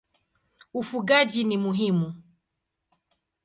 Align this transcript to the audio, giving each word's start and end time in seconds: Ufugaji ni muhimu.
Ufugaji 0.79 1.43
ni 1.43 1.57
muhimu. 1.57 2.15